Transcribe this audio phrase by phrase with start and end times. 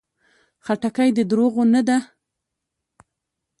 [0.65, 1.97] خټکی د دروغو نه ده.